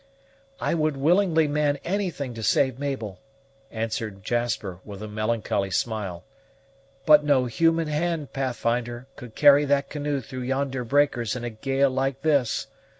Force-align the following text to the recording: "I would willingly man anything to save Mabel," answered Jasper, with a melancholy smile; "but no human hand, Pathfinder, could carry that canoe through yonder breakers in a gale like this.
"I 0.59 0.73
would 0.73 0.97
willingly 0.97 1.47
man 1.47 1.77
anything 1.83 2.33
to 2.33 2.41
save 2.41 2.79
Mabel," 2.79 3.19
answered 3.69 4.23
Jasper, 4.23 4.79
with 4.83 5.03
a 5.03 5.07
melancholy 5.07 5.69
smile; 5.69 6.23
"but 7.05 7.23
no 7.23 7.45
human 7.45 7.87
hand, 7.87 8.33
Pathfinder, 8.33 9.05
could 9.15 9.35
carry 9.35 9.63
that 9.65 9.91
canoe 9.91 10.19
through 10.19 10.41
yonder 10.41 10.83
breakers 10.83 11.35
in 11.35 11.43
a 11.43 11.51
gale 11.51 11.91
like 11.91 12.23
this. 12.23 12.65